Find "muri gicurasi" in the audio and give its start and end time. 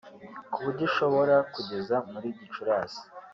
2.11-3.01